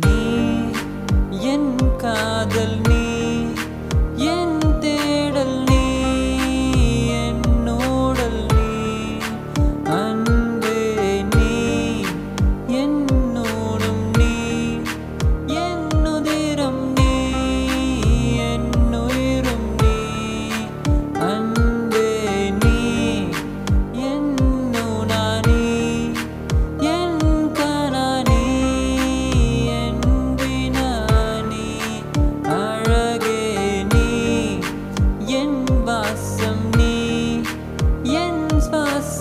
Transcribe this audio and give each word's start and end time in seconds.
நீ 0.00 0.18
என் 1.52 1.70
காதல் 1.96 2.81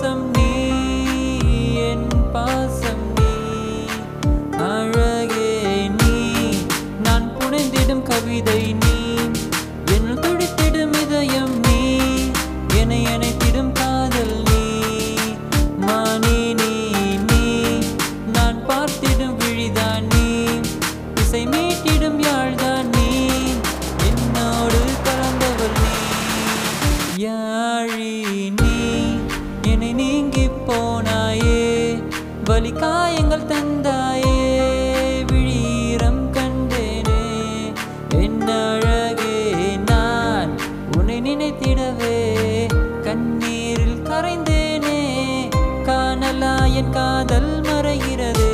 some 0.01 0.40
காயங்கள் 32.73 33.45
தந்தாயே 33.45 34.37
விழீரம் 35.27 36.33
கண்டேனே. 36.33 37.23
என் 38.15 38.41
அழகே 38.41 39.77
நான் 39.85 40.51
உன்னை 40.97 41.21
நினைத்திடவே. 41.21 42.17
கண்ணீரில் 43.01 44.01
கரைந்தேனே 44.03 44.99
காணலா 45.83 46.73
என் 46.73 46.89
காதல் 46.89 47.61
மறைகிறதே. 47.61 48.53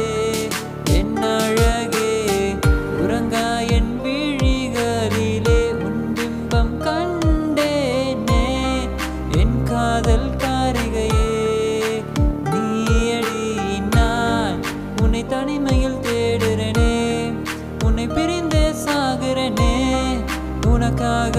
என் 0.89 1.17
அழகே 1.17 2.55
உறங்கா 3.01 3.71
என் 3.71 3.99
விழிகளிலே 4.03 5.59
உன் 5.83 6.13
பிம்பம் 6.15 6.77
கண்டேனே. 6.77 8.45
என் 9.37 9.63
காதல் 9.63 10.26
தேடுறேனே 19.27 19.71
உனக்காக 20.71 21.37